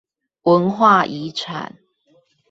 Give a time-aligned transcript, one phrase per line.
[0.41, 1.73] 文化遺產